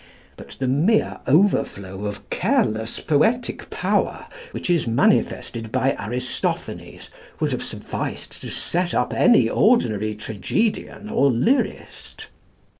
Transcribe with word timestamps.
But 0.35 0.55
the 0.57 0.67
mere 0.67 1.19
overflow 1.27 2.05
of 2.05 2.27
careless 2.31 2.99
poetic 2.99 3.69
power 3.69 4.25
which 4.49 4.67
is 4.67 4.87
manifested 4.87 5.71
by 5.71 5.95
Aristophanes 5.99 7.11
would 7.39 7.51
have 7.51 7.61
sufficed 7.61 8.41
to 8.41 8.49
set 8.49 8.95
up 8.95 9.13
any 9.13 9.47
ordinary 9.47 10.15
tragedian 10.15 11.07
or 11.07 11.29
lyrist. 11.29 12.29